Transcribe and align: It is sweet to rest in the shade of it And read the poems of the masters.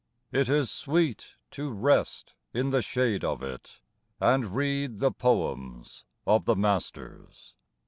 It 0.31 0.49
is 0.49 0.71
sweet 0.71 1.35
to 1.51 1.69
rest 1.69 2.33
in 2.55 2.71
the 2.71 2.81
shade 2.81 3.23
of 3.23 3.43
it 3.43 3.81
And 4.19 4.55
read 4.55 4.97
the 4.97 5.11
poems 5.11 6.05
of 6.25 6.45
the 6.45 6.55
masters. 6.55 7.53